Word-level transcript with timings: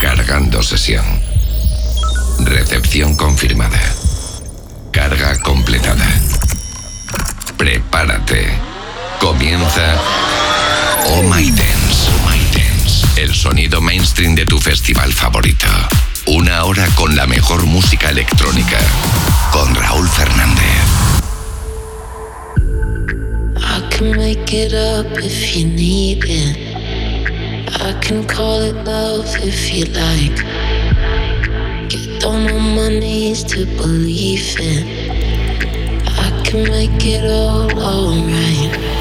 Cargando 0.00 0.62
sesión. 0.62 1.04
Recepción 2.44 3.16
confirmada. 3.16 3.80
Carga 4.92 5.36
completada. 5.40 6.06
Prepárate. 7.56 8.46
Comienza 9.18 9.96
Oh 11.06 11.22
My 11.22 11.50
Dance. 11.50 12.08
Oh 12.08 12.30
My 12.30 12.38
Dance. 12.52 13.20
El 13.20 13.34
sonido 13.34 13.80
mainstream 13.80 14.36
de 14.36 14.46
tu 14.46 14.60
festival 14.60 15.12
favorito. 15.12 15.66
Una 16.26 16.62
hora 16.62 16.86
con 16.94 17.16
la 17.16 17.26
mejor 17.26 17.66
música 17.66 18.10
electrónica. 18.10 18.78
Con 19.50 19.74
Raúl 19.74 20.08
Fernández. 20.08 20.62
I 23.56 23.88
can 23.90 24.16
make 24.16 24.52
it 24.52 24.72
up 24.72 25.18
if 25.18 25.56
you 25.56 25.66
need 25.66 26.24
it. 26.26 26.67
I 27.70 27.92
can 28.00 28.26
call 28.26 28.62
it 28.62 28.74
love 28.84 29.26
if 29.40 29.74
you 29.74 29.84
like. 29.86 30.36
Get 31.90 32.22
down 32.22 32.50
on 32.50 32.76
my 32.76 32.88
knees 32.88 33.44
to 33.44 33.66
believe 33.76 34.58
in. 34.58 34.86
I 36.08 36.42
can 36.44 36.64
make 36.70 37.04
it 37.04 37.30
all 37.30 37.70
alright. 37.78 38.97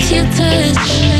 you 0.00 0.22
touch. 0.36 1.17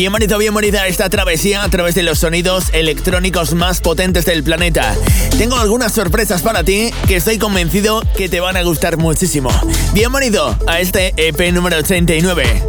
Bienvenido, 0.00 0.38
bienvenida 0.38 0.84
a 0.84 0.86
esta 0.86 1.10
travesía 1.10 1.62
a 1.62 1.68
través 1.68 1.94
de 1.94 2.02
los 2.02 2.20
sonidos 2.20 2.70
electrónicos 2.72 3.52
más 3.52 3.82
potentes 3.82 4.24
del 4.24 4.42
planeta. 4.42 4.96
Tengo 5.36 5.58
algunas 5.58 5.92
sorpresas 5.92 6.40
para 6.40 6.64
ti 6.64 6.88
que 7.06 7.16
estoy 7.16 7.36
convencido 7.36 8.00
que 8.16 8.30
te 8.30 8.40
van 8.40 8.56
a 8.56 8.62
gustar 8.62 8.96
muchísimo. 8.96 9.50
Bienvenido 9.92 10.56
a 10.66 10.80
este 10.80 11.12
EP 11.18 11.52
número 11.52 11.76
89. 11.76 12.62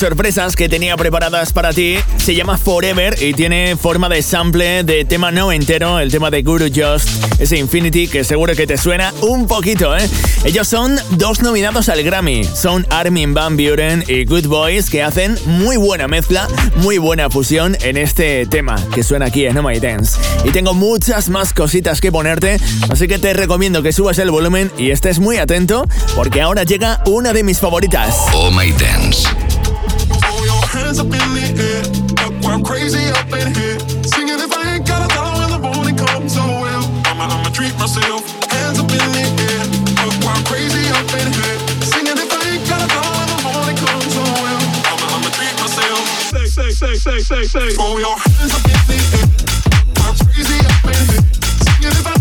Sorpresas 0.00 0.56
que 0.56 0.66
tenía 0.66 0.96
preparadas 0.96 1.52
para 1.52 1.74
ti 1.74 1.96
se 2.16 2.34
llama 2.34 2.56
Forever 2.56 3.22
y 3.22 3.34
tiene 3.34 3.76
forma 3.76 4.08
de 4.08 4.22
sample 4.22 4.82
de 4.82 5.04
tema 5.04 5.30
no 5.30 5.52
entero, 5.52 5.98
el 5.98 6.10
tema 6.10 6.30
de 6.30 6.42
Guru 6.42 6.68
Just, 6.74 7.38
ese 7.38 7.58
Infinity 7.58 8.08
que 8.08 8.24
seguro 8.24 8.54
que 8.54 8.66
te 8.66 8.78
suena 8.78 9.12
un 9.20 9.46
poquito, 9.46 9.94
¿eh? 9.94 10.08
Ellos 10.44 10.68
son 10.68 10.98
dos 11.10 11.42
nominados 11.42 11.90
al 11.90 12.02
Grammy, 12.02 12.44
son 12.44 12.86
Armin 12.88 13.34
Van 13.34 13.58
Buren 13.58 14.02
y 14.08 14.24
Good 14.24 14.46
Boys 14.46 14.88
que 14.88 15.02
hacen 15.02 15.38
muy 15.44 15.76
buena 15.76 16.08
mezcla, 16.08 16.48
muy 16.76 16.96
buena 16.96 17.28
fusión 17.28 17.76
en 17.82 17.98
este 17.98 18.46
tema 18.46 18.76
que 18.94 19.02
suena 19.02 19.26
aquí 19.26 19.44
en 19.44 19.58
Oh 19.58 19.62
My 19.62 19.78
Dance. 19.80 20.18
Y 20.44 20.50
tengo 20.50 20.72
muchas 20.72 21.28
más 21.28 21.52
cositas 21.52 22.00
que 22.00 22.10
ponerte, 22.10 22.56
así 22.88 23.06
que 23.06 23.18
te 23.18 23.34
recomiendo 23.34 23.82
que 23.82 23.92
subas 23.92 24.18
el 24.18 24.30
volumen 24.30 24.72
y 24.78 24.92
estés 24.92 25.18
muy 25.18 25.36
atento 25.36 25.86
porque 26.16 26.40
ahora 26.40 26.64
llega 26.64 27.02
una 27.04 27.34
de 27.34 27.42
mis 27.42 27.58
favoritas. 27.58 28.16
Oh 28.32 28.50
My 28.50 28.72
Dance. 28.72 29.29
Hands 30.90 30.98
up 30.98 31.06
in 31.06 31.30
the 31.38 31.46
air. 31.54 31.82
Up 32.26 32.34
I'm 32.50 32.64
crazy 32.64 33.06
up 33.14 33.30
in 33.30 33.54
here. 33.54 33.78
Singing 34.02 34.40
if 34.42 34.50
I 34.50 34.74
ain't 34.74 34.86
got 34.86 35.06
a 35.06 35.08
dollar 35.14 35.38
when 35.38 35.50
the 35.54 35.62
morning 35.62 35.96
comes, 35.96 36.34
oh 36.36 36.42
well. 36.42 36.82
I'ma, 37.06 37.30
I'ma 37.30 37.50
treat 37.54 37.74
myself. 37.78 38.26
Hands 38.50 38.74
up 38.74 38.90
in 38.90 39.06
the 39.14 39.22
air. 39.22 39.62
Up 40.02 40.14
I'm 40.26 40.42
crazy 40.50 40.82
up 40.90 41.06
in 41.14 41.30
here. 41.30 41.58
Singing 41.94 42.18
if 42.18 42.32
I 42.34 42.42
ain't 42.50 42.66
got 42.66 42.82
a 42.82 42.88
dollar 42.90 43.14
when 43.22 43.28
the 43.30 43.38
morning 43.46 43.78
comes, 43.78 44.14
oh 44.18 44.34
well. 44.42 44.62
I'ma, 44.90 45.06
I'ma 45.14 45.30
treat 45.30 45.54
myself. 45.62 46.02
Say, 46.26 46.46
say, 46.46 46.70
say, 46.74 46.94
say, 46.98 47.18
say, 47.22 47.42
say. 47.44 47.70
Throw 47.78 47.98
your 47.98 48.18
hands 48.18 48.50
up 48.50 48.66
in 48.66 48.80
the 48.90 48.98
air. 49.14 49.26
I'm 50.02 50.14
crazy 50.26 50.58
up 50.66 50.90
in 50.90 51.02
here. 51.06 51.22
Singing 51.70 51.94
if 51.94 52.06
I 52.06 52.19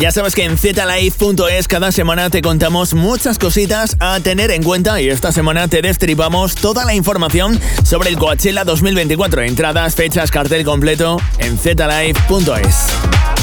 Ya 0.00 0.10
sabes 0.10 0.34
que 0.34 0.44
en 0.44 0.56
zlife.es 0.56 1.68
cada 1.68 1.92
semana 1.92 2.30
te 2.30 2.40
contamos 2.40 2.94
muchas 2.94 3.38
cositas 3.38 3.98
a 4.00 4.18
tener 4.20 4.50
en 4.50 4.62
cuenta 4.62 4.98
y 5.02 5.10
esta 5.10 5.30
semana 5.30 5.68
te 5.68 5.82
destripamos 5.82 6.54
toda 6.54 6.86
la 6.86 6.94
información 6.94 7.60
sobre 7.84 8.08
el 8.08 8.16
Coachella 8.16 8.64
2024. 8.64 9.42
Entradas, 9.42 9.94
fechas, 9.94 10.30
cartel 10.30 10.64
completo 10.64 11.18
en 11.38 11.58
zlife.es. 11.58 13.39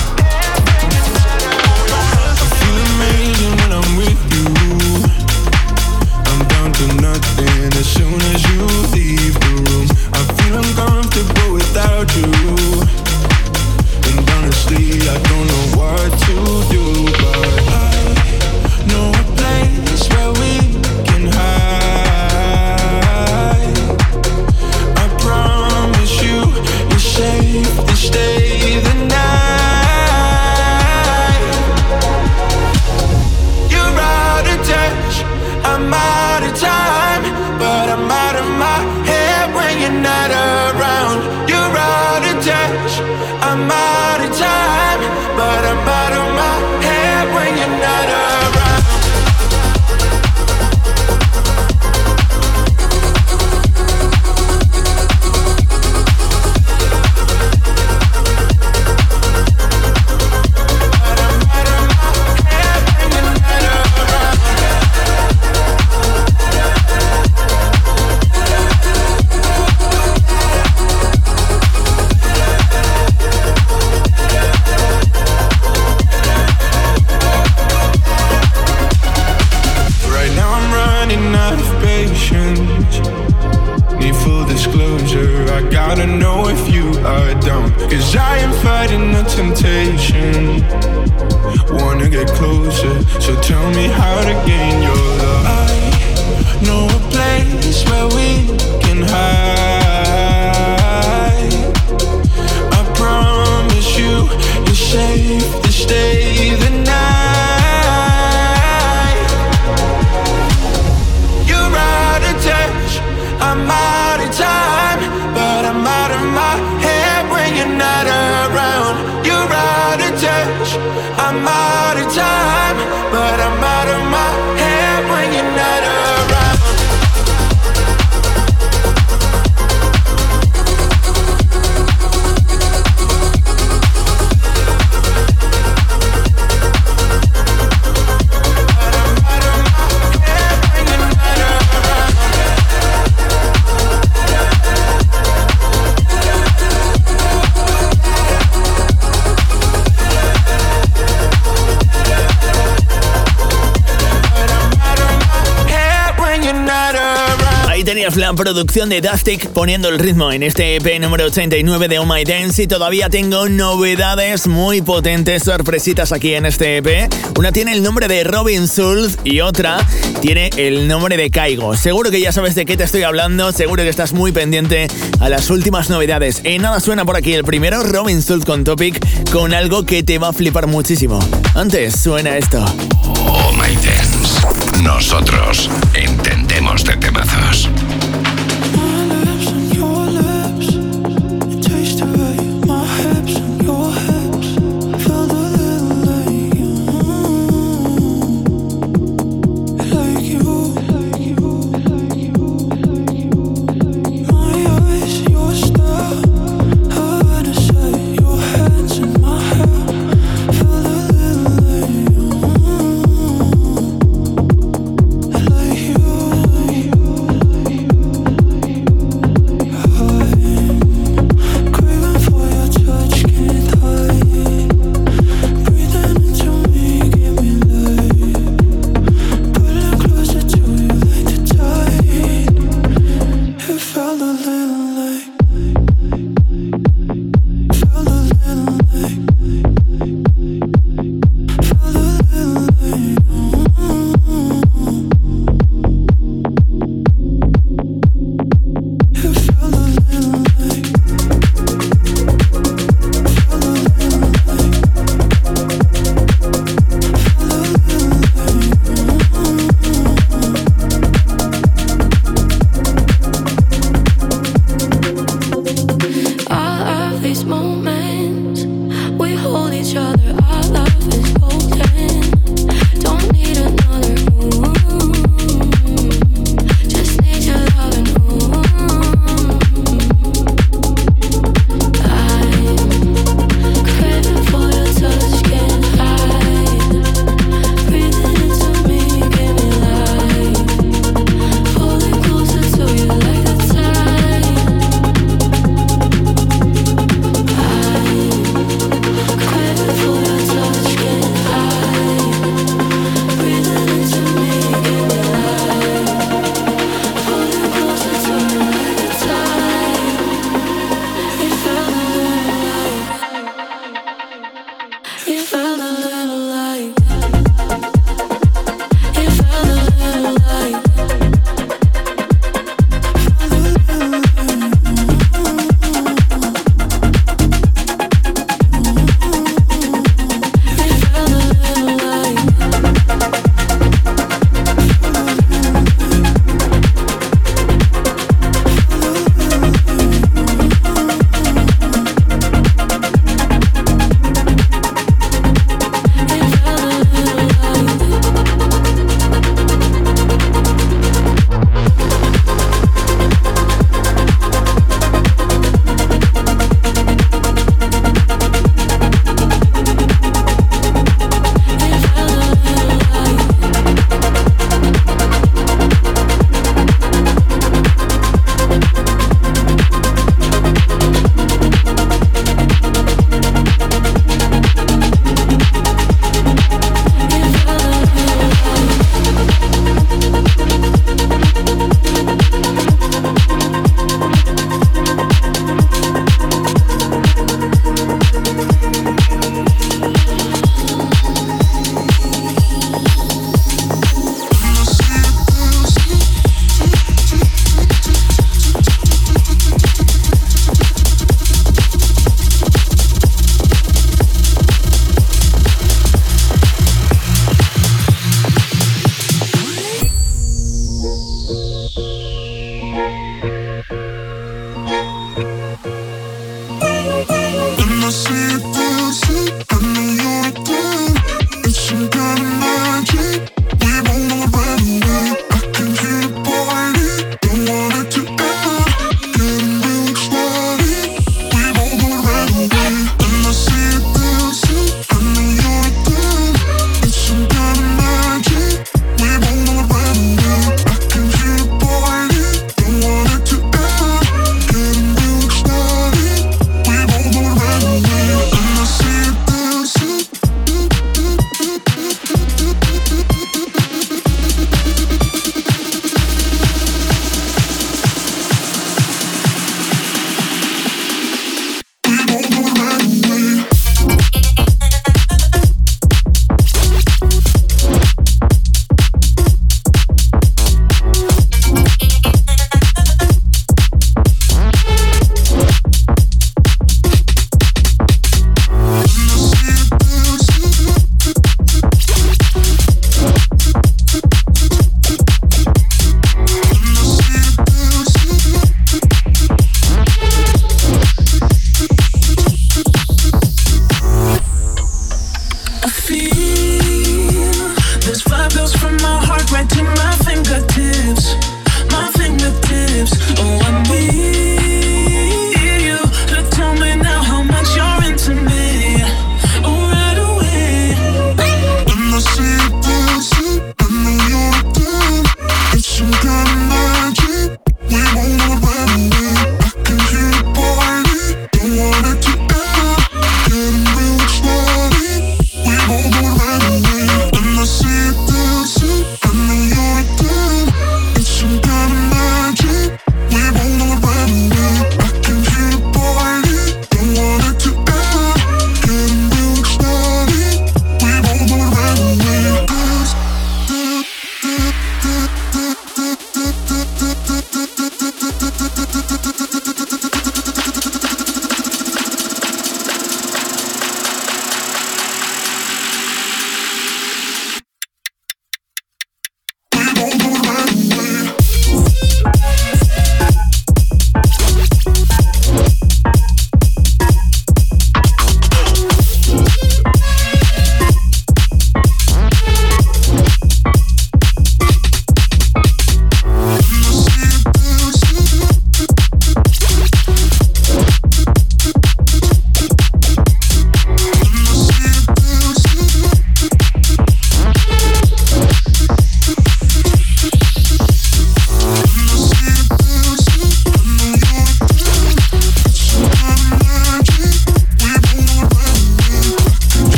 producción 158.57 158.89
de 158.89 159.01
Dustic 159.01 159.49
poniendo 159.49 159.87
el 159.87 159.99
ritmo 159.99 160.31
en 160.31 160.41
este 160.41 160.77
EP 160.77 160.99
número 160.99 161.25
89 161.25 161.87
de 161.89 161.99
Oh 161.99 162.07
My 162.07 162.23
Dance 162.23 162.63
y 162.63 162.65
todavía 162.65 163.07
tengo 163.07 163.47
novedades 163.47 164.47
muy 164.47 164.81
potentes, 164.81 165.43
sorpresitas 165.43 166.11
aquí 166.11 166.33
en 166.33 166.47
este 166.47 166.77
EP. 166.77 167.07
Una 167.37 167.51
tiene 167.51 167.73
el 167.73 167.83
nombre 167.83 168.07
de 168.07 168.23
Robin 168.23 168.65
Schulz 168.65 169.19
y 169.23 169.41
otra 169.41 169.77
tiene 170.21 170.49
el 170.57 170.87
nombre 170.87 171.17
de 171.17 171.29
Caigo. 171.29 171.77
Seguro 171.77 172.09
que 172.09 172.19
ya 172.19 172.31
sabes 172.31 172.55
de 172.55 172.65
qué 172.65 172.75
te 172.75 172.83
estoy 172.83 173.03
hablando, 173.03 173.51
seguro 173.51 173.83
que 173.83 173.89
estás 173.89 174.13
muy 174.13 174.31
pendiente 174.31 174.87
a 175.19 175.29
las 175.29 175.51
últimas 175.51 175.91
novedades. 175.91 176.41
En 176.43 176.63
nada 176.63 176.79
suena 176.79 177.05
por 177.05 177.15
aquí 177.15 177.35
el 177.35 177.43
primero, 177.43 177.83
Robin 177.83 178.23
Schulz 178.23 178.43
con 178.43 178.63
Topic, 178.63 178.99
con 179.29 179.53
algo 179.53 179.85
que 179.85 180.01
te 180.01 180.17
va 180.17 180.29
a 180.29 180.33
flipar 180.33 180.65
muchísimo. 180.65 181.19
Antes 181.53 181.99
suena 181.99 182.37
esto. 182.37 182.65
Oh 183.03 183.51
My 183.51 183.75
Dance. 183.75 184.81
Nosotros 184.81 185.69
entendemos 185.93 186.83
de 186.83 186.97
temazos. 186.97 187.69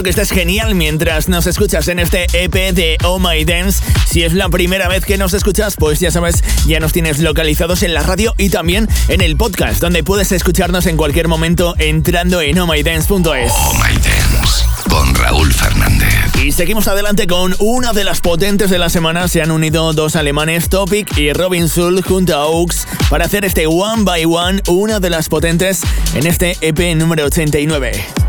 Espero 0.00 0.14
que 0.14 0.22
estés 0.22 0.30
genial 0.30 0.74
mientras 0.74 1.28
nos 1.28 1.46
escuchas 1.46 1.86
en 1.88 1.98
este 1.98 2.24
EP 2.32 2.72
de 2.72 2.96
Oh 3.04 3.18
My 3.18 3.44
Dance. 3.44 3.82
Si 4.08 4.22
es 4.22 4.32
la 4.32 4.48
primera 4.48 4.88
vez 4.88 5.04
que 5.04 5.18
nos 5.18 5.34
escuchas, 5.34 5.76
pues 5.76 6.00
ya 6.00 6.10
sabes, 6.10 6.42
ya 6.66 6.80
nos 6.80 6.94
tienes 6.94 7.18
localizados 7.18 7.82
en 7.82 7.92
la 7.92 8.02
radio 8.02 8.34
y 8.38 8.48
también 8.48 8.88
en 9.08 9.20
el 9.20 9.36
podcast, 9.36 9.78
donde 9.78 10.02
puedes 10.02 10.32
escucharnos 10.32 10.86
en 10.86 10.96
cualquier 10.96 11.28
momento 11.28 11.74
entrando 11.76 12.40
en 12.40 12.58
ohmydance.es. 12.58 13.52
Oh 13.54 13.74
My 13.74 13.94
Dance 13.96 14.64
con 14.88 15.14
Raúl 15.14 15.52
Fernández. 15.52 16.08
Y 16.42 16.52
seguimos 16.52 16.88
adelante 16.88 17.26
con 17.26 17.54
una 17.58 17.92
de 17.92 18.04
las 18.04 18.22
potentes 18.22 18.70
de 18.70 18.78
la 18.78 18.88
semana. 18.88 19.28
Se 19.28 19.42
han 19.42 19.50
unido 19.50 19.92
dos 19.92 20.16
alemanes, 20.16 20.70
Topic 20.70 21.14
y 21.18 21.34
Robin 21.34 21.68
Sul, 21.68 22.02
junto 22.02 22.34
a 22.34 22.46
Oaks, 22.46 22.86
para 23.10 23.26
hacer 23.26 23.44
este 23.44 23.66
One 23.66 24.04
by 24.04 24.24
One, 24.24 24.62
una 24.66 24.98
de 24.98 25.10
las 25.10 25.28
potentes 25.28 25.82
en 26.14 26.26
este 26.26 26.56
EP 26.62 26.96
número 26.96 27.26
89. 27.26 28.19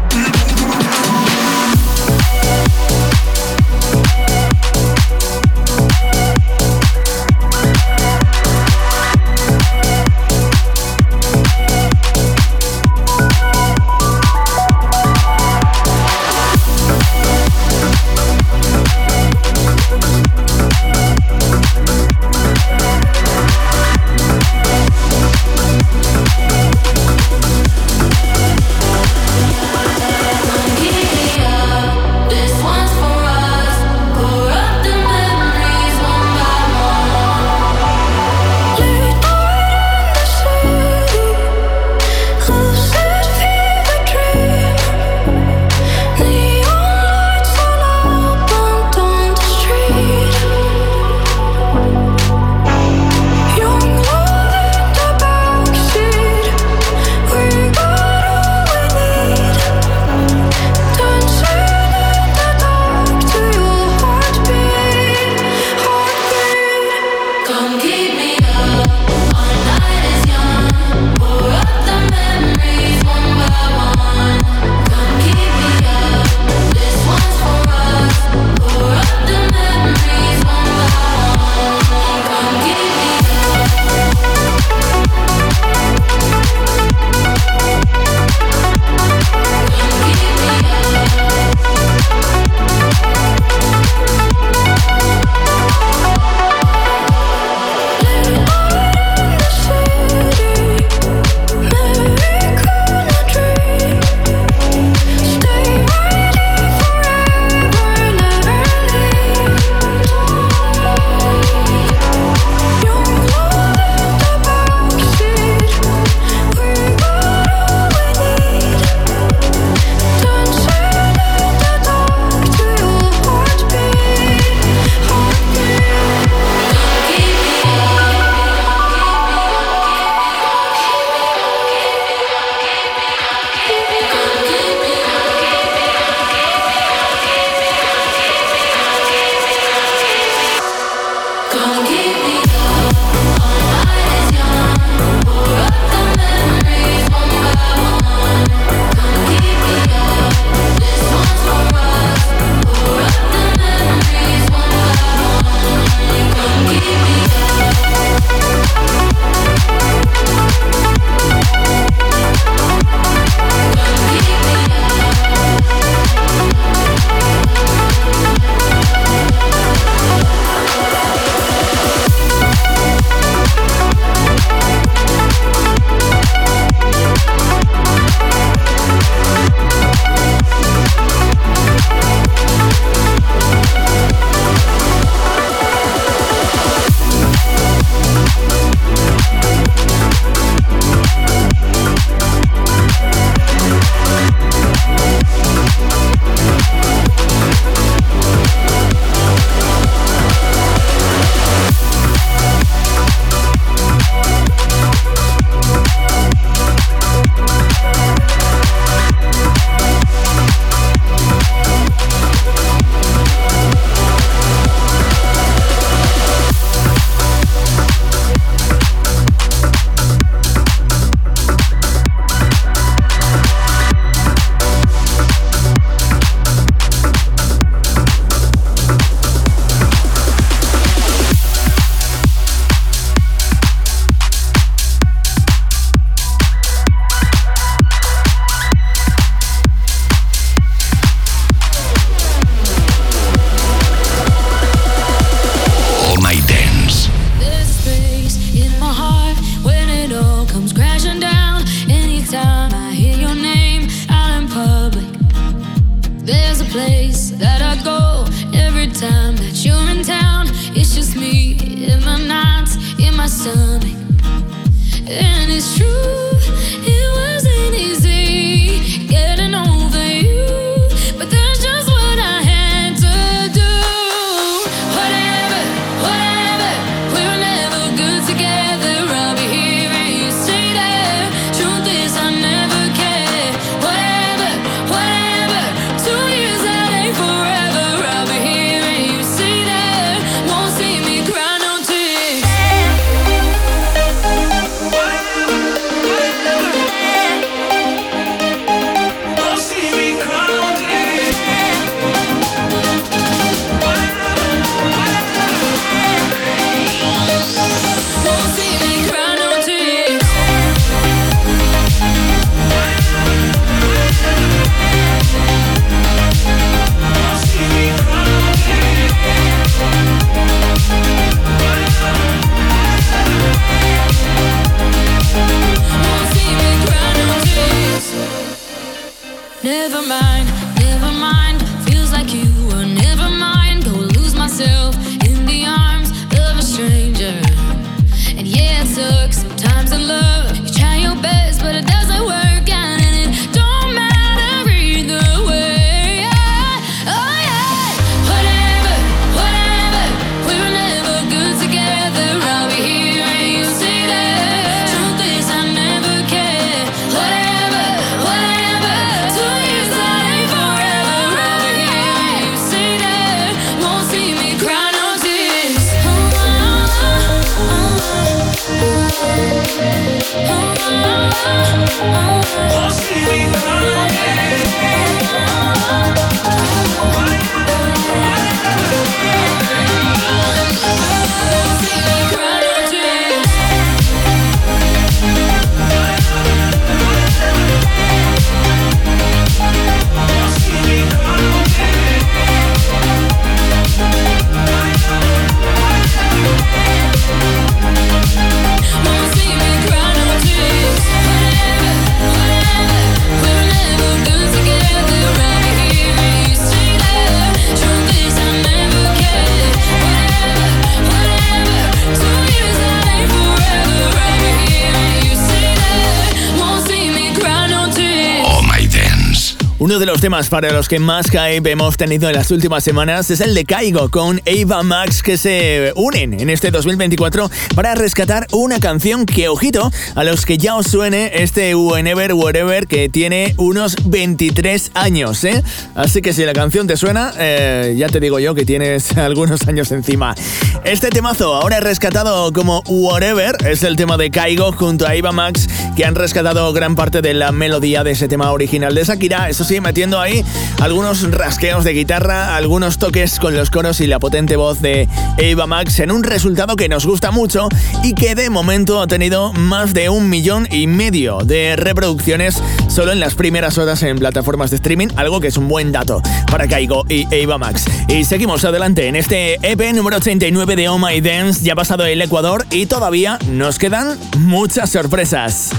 Temas 420.22 420.50
para 420.50 420.72
los 420.72 420.88
que 420.88 421.00
más 421.00 421.32
hype 421.32 421.72
hemos 421.72 421.98
tenido 421.98 422.30
en 422.30 422.36
las 422.36 422.52
últimas 422.52 422.84
semanas 422.84 423.32
es 423.32 423.42
el 423.42 423.56
de 423.56 423.66
Caigo 423.66 424.12
con 424.12 424.40
Ava 424.46 424.84
Max 424.84 425.24
que 425.24 425.36
se 425.36 425.94
unen 425.96 426.40
en 426.40 426.52
este 426.52 426.70
2024 426.70 427.50
para 427.74 427.96
rescatar 427.96 428.46
una 428.52 428.80
canción 428.80 429.26
que, 429.26 429.48
ojito, 429.48 429.92
a 430.14 430.24
los 430.24 430.46
que 430.46 430.60
ya 430.60 430.76
os 430.76 430.86
suene 430.86 431.32
este 431.42 431.74
Whenever 431.74 432.36
Wherever 432.36 432.86
que 432.86 433.10
tiene 433.10 433.56
unos 433.58 433.96
23 434.06 434.92
años, 434.94 435.44
¿eh? 435.44 435.64
Así 435.96 436.22
que 436.22 436.34
si 436.34 436.46
la 436.46 436.54
canción 436.54 436.86
te 436.86 436.98
suena, 436.98 437.34
eh, 437.40 437.96
ya 437.98 438.08
te 438.08 438.20
digo 438.20 438.38
yo 438.38 438.54
que 438.54 438.64
tienes 438.64 439.18
algunos 439.18 439.68
años 439.68 439.92
encima. 439.92 440.36
Este 440.84 441.10
temazo, 441.10 441.56
ahora 441.56 441.80
rescatado 441.80 442.54
como 442.54 442.84
Whatever, 442.86 443.56
es 443.66 443.82
el 443.82 443.96
tema 443.96 444.18
de 444.18 444.30
Caigo 444.30 444.72
junto 444.72 445.08
a 445.08 445.14
Ava 445.14 445.32
Max 445.32 445.68
que 445.96 446.06
han 446.06 446.14
rescatado 446.14 446.72
gran 446.74 446.96
parte 446.96 447.24
de 447.24 447.34
la 447.34 447.52
melodía 447.52 448.04
de 448.04 448.12
ese 448.12 448.28
tema 448.28 448.52
original 448.52 448.94
de 448.94 449.04
Shakira. 449.04 449.50
Eso 449.50 449.64
sí, 449.64 449.82
metiendo 449.82 450.11
ahí 450.20 450.44
algunos 450.82 451.30
rasqueos 451.32 451.84
de 451.84 451.94
guitarra, 451.94 452.56
algunos 452.56 452.98
toques 452.98 453.40
con 453.40 453.56
los 453.56 453.70
coros 453.70 454.02
y 454.02 454.08
la 454.08 454.20
potente 454.20 454.56
voz 454.56 454.82
de 454.82 455.08
Ava 455.38 455.68
Max 455.68 456.00
en 456.00 456.12
un 456.12 456.24
resultado 456.24 456.76
que 456.76 456.90
nos 456.90 457.06
gusta 457.06 457.32
mucho 457.32 457.70
y 458.04 458.14
que 458.14 458.36
de 458.36 458.50
momento 458.50 459.02
ha 459.02 459.08
tenido 459.08 459.54
más 459.54 459.94
de 459.94 460.10
un 460.10 460.30
millón 460.30 460.68
y 460.72 460.88
medio 460.88 461.40
de 461.40 461.76
reproducciones 461.76 462.62
solo 462.88 463.12
en 463.12 463.20
las 463.20 463.36
primeras 463.36 463.78
horas 463.78 464.02
en 464.04 464.18
plataformas 464.18 464.72
de 464.72 464.78
streaming, 464.78 465.08
algo 465.16 465.40
que 465.40 465.48
es 465.48 465.58
un 465.58 465.68
buen 465.68 465.92
dato 465.92 466.22
para 466.50 466.68
Kaigo 466.68 467.06
y 467.08 467.28
Ava 467.44 467.58
Max. 467.58 467.86
Y 468.08 468.26
seguimos 468.26 468.66
adelante 468.66 469.08
en 469.08 469.16
este 469.16 469.56
EP 469.62 469.94
número 469.94 470.18
89 470.18 470.76
de 470.76 470.90
Oh 470.90 470.98
My 470.98 471.22
Dance, 471.22 471.64
ya 471.64 471.76
pasado 471.76 472.06
el 472.06 472.22
Ecuador 472.22 472.66
y 472.72 472.88
todavía 472.88 473.38
nos 473.50 473.78
quedan 473.78 474.18
muchas 474.40 474.90
sorpresas. 474.90 475.72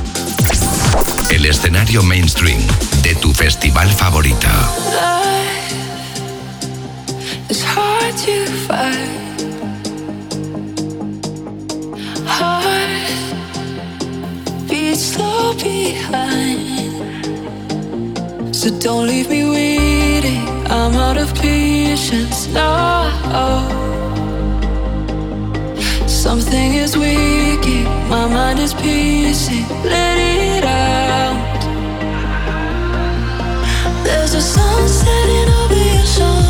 El 1.32 1.46
escenario 1.46 2.02
mainstream 2.02 2.60
de 3.02 3.14
tu 3.14 3.32
festival 3.32 3.88
favorito. 3.90 4.48
So 18.52 18.68
don't 18.78 19.06
leave 19.06 19.30
me 19.30 19.44
waiting. 19.50 20.46
I'm 20.70 20.94
out 20.96 21.16
of 21.16 21.32
patience 21.34 22.46
now. 22.48 23.91
Something 26.22 26.74
is 26.74 26.96
waking. 26.96 27.82
My 28.08 28.28
mind 28.28 28.60
is 28.60 28.72
pacing. 28.74 29.66
Let 29.82 30.18
it 30.18 30.62
out. 30.62 31.60
There's 34.04 34.32
a 34.34 34.40
sun 34.40 34.88
setting 34.88 35.52
over 35.52 35.74
your 35.74 36.06
shoulder. 36.06 36.41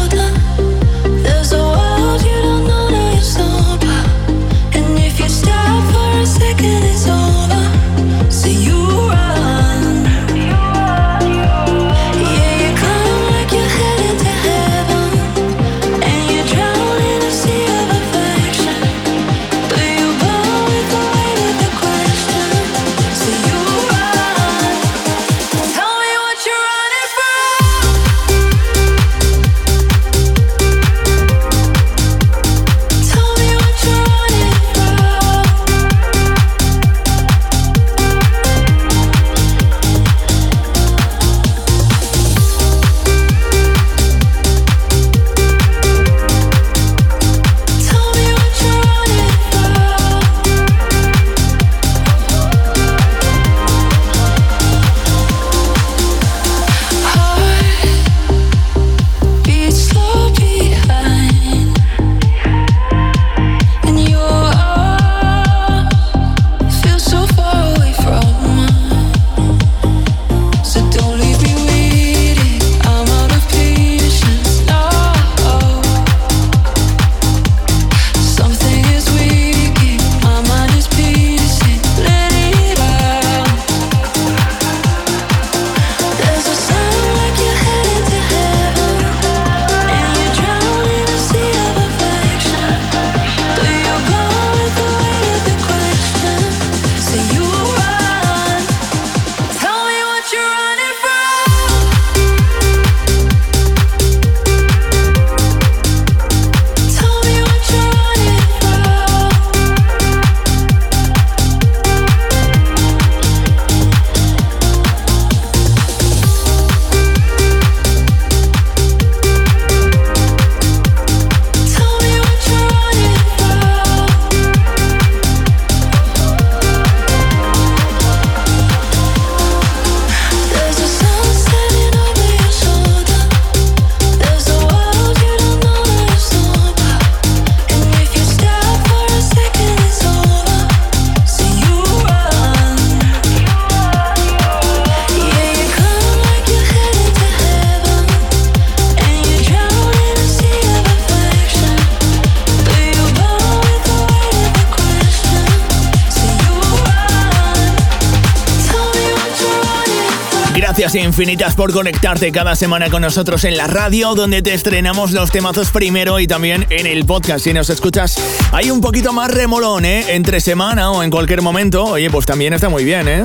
Infinitas 161.13 161.55
por 161.55 161.75
conectarte 161.75 162.33
cada 162.33 162.57
semana 162.57 162.89
con 162.89 163.03
nosotros 163.03 163.45
en 163.45 163.59
la 163.59 163.67
radio, 163.67 164.15
donde 164.15 164.41
te 164.41 164.55
estrenamos 164.55 165.11
los 165.11 165.31
temazos 165.31 165.69
primero 165.69 166.19
y 166.21 166.27
también 166.27 166.67
en 166.71 166.87
el 166.87 167.05
podcast. 167.05 167.45
Si 167.45 167.53
nos 167.53 167.69
escuchas, 167.69 168.17
hay 168.51 168.71
un 168.71 168.81
poquito 168.81 169.13
más 169.13 169.31
remolón, 169.31 169.85
¿eh? 169.85 170.15
Entre 170.15 170.41
semana 170.41 170.91
o 170.91 171.03
en 171.03 171.11
cualquier 171.11 171.43
momento. 171.43 171.85
Oye, 171.85 172.09
pues 172.09 172.25
también 172.25 172.55
está 172.55 172.71
muy 172.71 172.85
bien, 172.85 173.09
¿eh? 173.09 173.23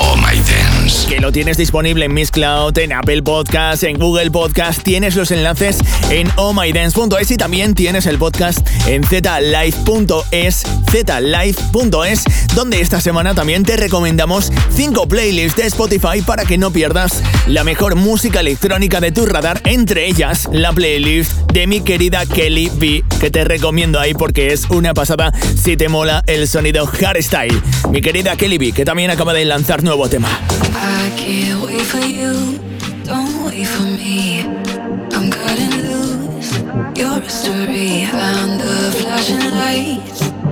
Oh 0.00 0.16
My 0.16 0.38
Dance. 0.38 1.06
Que 1.08 1.20
lo 1.20 1.32
tienes 1.32 1.56
disponible 1.56 2.04
en 2.06 2.14
Miss 2.14 2.30
Cloud, 2.30 2.76
en 2.78 2.92
Apple 2.92 3.22
Podcast, 3.22 3.82
en 3.84 3.98
Google 3.98 4.30
Podcast. 4.30 4.82
Tienes 4.82 5.16
los 5.16 5.30
enlaces 5.30 5.78
en 6.10 6.28
ohmydance.es 6.36 7.30
y 7.30 7.36
también 7.36 7.74
tienes 7.74 8.06
el 8.06 8.18
podcast 8.18 8.66
en 8.86 9.04
zlive.es, 9.04 10.62
zlive.es, 10.90 12.24
donde 12.58 12.80
esta 12.80 13.00
semana 13.00 13.36
también 13.36 13.62
te 13.62 13.76
recomendamos 13.76 14.50
5 14.74 15.06
playlists 15.06 15.56
de 15.56 15.68
Spotify 15.68 16.22
para 16.26 16.44
que 16.44 16.58
no 16.58 16.72
pierdas 16.72 17.22
la 17.46 17.62
mejor 17.62 17.94
música 17.94 18.40
electrónica 18.40 19.00
de 19.00 19.12
tu 19.12 19.26
radar, 19.26 19.60
entre 19.64 20.08
ellas 20.08 20.48
la 20.50 20.72
playlist 20.72 21.34
de 21.52 21.68
mi 21.68 21.82
querida 21.82 22.26
Kelly 22.26 22.68
B, 22.74 23.04
que 23.20 23.30
te 23.30 23.44
recomiendo 23.44 24.00
ahí 24.00 24.12
porque 24.12 24.52
es 24.52 24.68
una 24.70 24.92
pasada 24.92 25.32
si 25.56 25.76
te 25.76 25.88
mola 25.88 26.24
el 26.26 26.48
sonido 26.48 26.84
hardstyle. 26.84 27.62
Mi 27.92 28.00
querida 28.00 28.34
Kelly 28.34 28.58
B, 28.58 28.72
que 28.72 28.84
también 28.84 29.12
acaba 29.12 29.32
de 29.34 29.44
lanzar 29.44 29.84
nuevo 29.84 30.08
tema. 30.08 30.28
Story. 37.28 38.06
The 38.58 38.92
flashing 39.02 39.50
lights, 39.50 40.37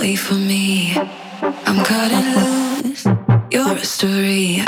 wait 0.00 0.16
for 0.16 0.34
me. 0.34 0.96
I'm 1.66 1.84
cutting 1.84 2.88
loose, 2.88 3.04
you're 3.50 3.76
a 3.76 3.84
story. 3.84 4.64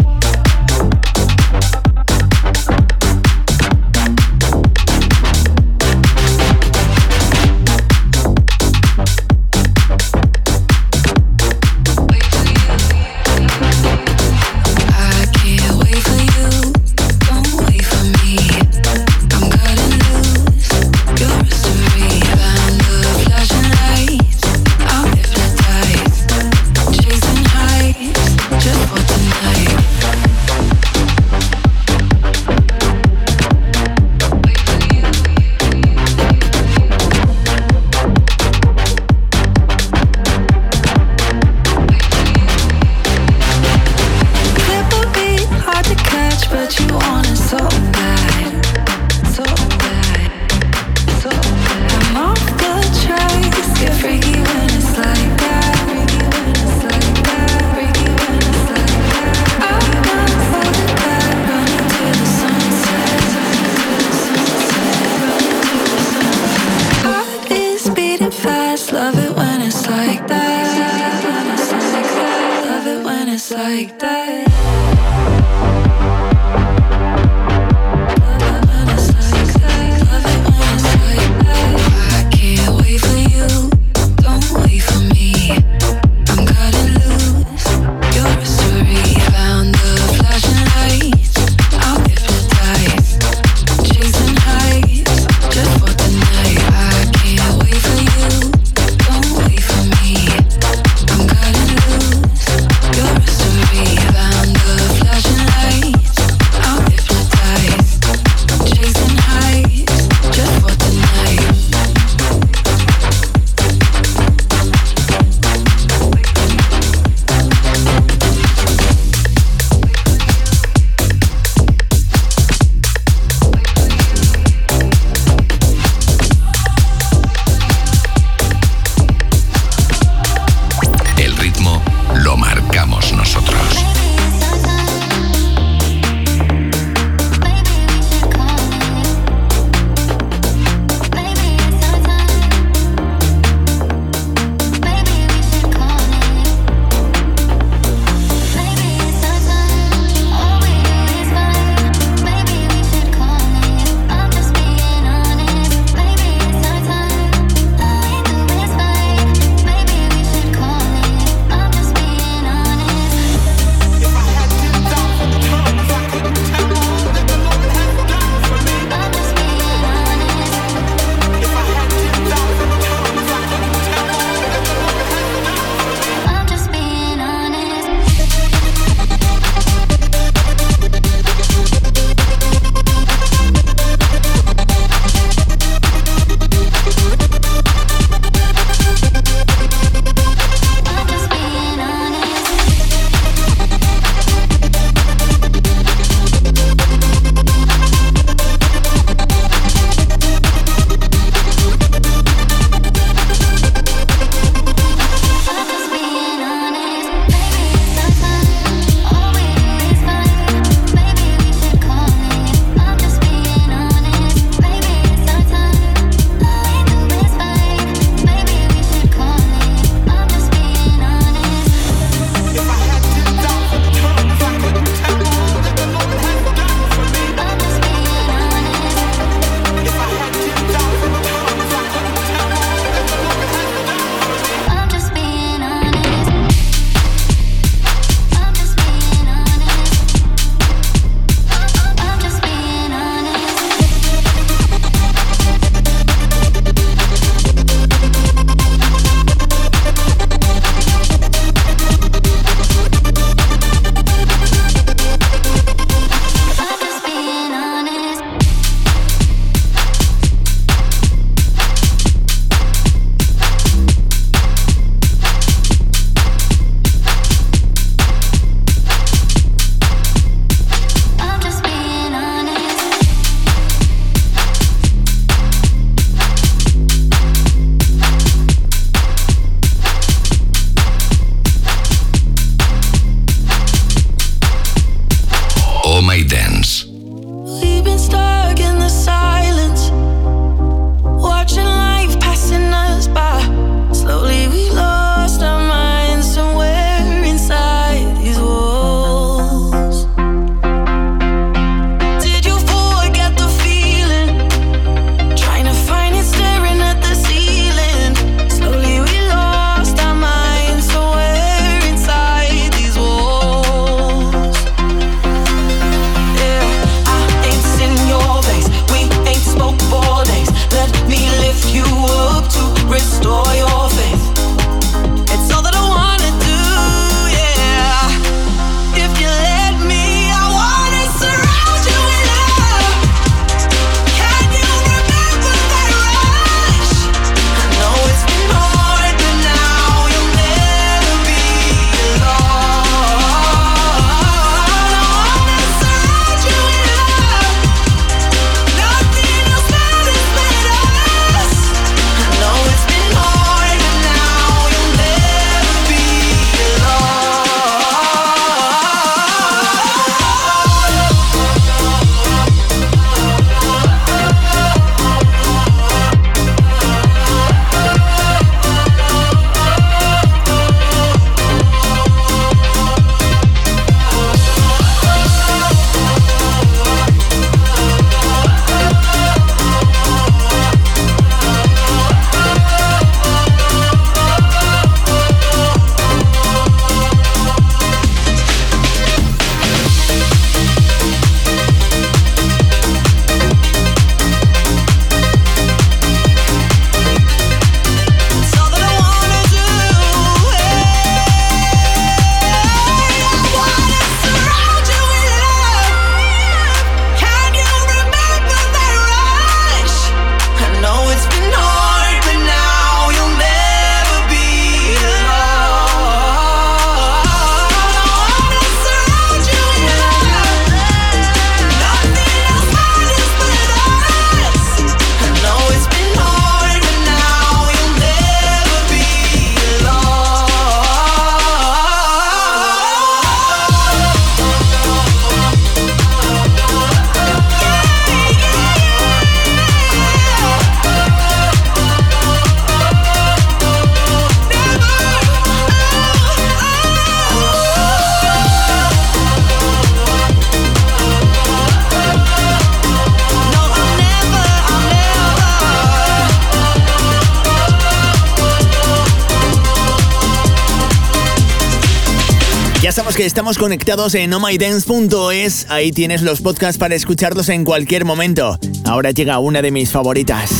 que 463.16 463.26
estamos 463.26 463.58
conectados 463.58 464.14
en 464.14 464.32
omydance.es. 464.32 465.66
Ahí 465.68 465.92
tienes 465.92 466.22
los 466.22 466.40
podcasts 466.40 466.78
para 466.78 466.94
escucharlos 466.94 467.48
en 467.48 467.64
cualquier 467.64 468.04
momento. 468.04 468.58
Ahora 468.84 469.10
llega 469.10 469.38
una 469.38 469.60
de 469.60 469.70
mis 469.70 469.90
favoritas. 469.90 470.50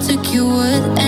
took 0.00 0.32
you 0.32 0.46
with 0.46 0.99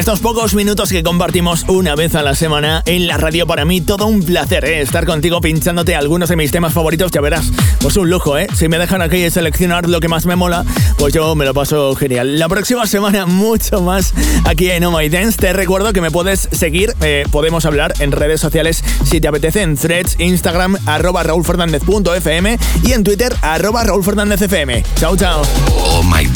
estos 0.00 0.20
pocos 0.20 0.54
minutos 0.54 0.88
que 0.88 1.02
compartimos 1.02 1.66
una 1.68 1.94
vez 1.94 2.14
a 2.14 2.22
la 2.22 2.34
semana 2.34 2.82
en 2.86 3.06
la 3.06 3.18
radio. 3.18 3.46
Para 3.46 3.66
mí, 3.66 3.82
todo 3.82 4.06
un 4.06 4.22
placer 4.22 4.64
¿eh? 4.64 4.80
estar 4.80 5.04
contigo 5.04 5.42
pinchándote 5.42 5.94
algunos 5.94 6.30
de 6.30 6.36
mis 6.36 6.50
temas 6.50 6.72
favoritos. 6.72 7.12
Ya 7.12 7.20
verás, 7.20 7.52
pues 7.80 7.98
un 7.98 8.08
lujo, 8.08 8.38
¿eh? 8.38 8.46
Si 8.54 8.66
me 8.68 8.78
dejan 8.78 9.02
aquí 9.02 9.28
seleccionar 9.30 9.90
lo 9.90 10.00
que 10.00 10.08
más 10.08 10.24
me 10.24 10.36
mola, 10.36 10.64
pues 10.96 11.12
yo 11.12 11.34
me 11.34 11.44
lo 11.44 11.52
paso 11.52 11.94
genial. 11.96 12.38
La 12.38 12.48
próxima 12.48 12.86
semana, 12.86 13.26
mucho 13.26 13.82
más 13.82 14.14
aquí 14.46 14.70
en 14.70 14.84
Oh 14.84 14.96
My 14.96 15.10
Dance. 15.10 15.36
Te 15.36 15.52
recuerdo 15.52 15.92
que 15.92 16.00
me 16.00 16.10
puedes 16.10 16.48
seguir, 16.50 16.94
eh, 17.02 17.24
podemos 17.30 17.66
hablar 17.66 17.92
en 17.98 18.10
redes 18.10 18.40
sociales 18.40 18.82
si 19.04 19.20
te 19.20 19.28
apetece, 19.28 19.60
en 19.60 19.76
threads, 19.76 20.16
Instagram, 20.18 20.78
arroba 20.86 21.24
raulfernandez.fm 21.24 22.58
y 22.84 22.92
en 22.92 23.04
Twitter, 23.04 23.36
arroba 23.42 23.84
raulfernandezfm. 23.84 24.82
Chao, 24.96 25.14
chao. 25.14 25.42
Oh 25.68 26.02
My 26.02 26.26